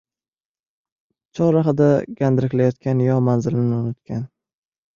[1.39, 1.91] Chorrahada
[2.23, 4.29] gandiraklayotgan yo manzilini unutgan.